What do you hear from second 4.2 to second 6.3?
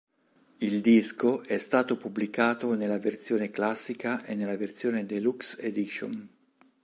e nella versione Deluxe Edition.